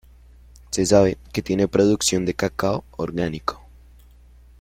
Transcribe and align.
Se 0.71 0.83
sabe 0.83 1.19
que 1.31 1.43
tiene 1.43 1.67
producción 1.67 2.25
de 2.25 2.33
cacao 2.33 2.83
orgánico. 2.97 3.61